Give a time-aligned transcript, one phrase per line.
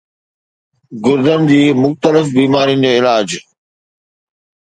[1.03, 3.29] گردئن جي مختلف بيمارين جو علاج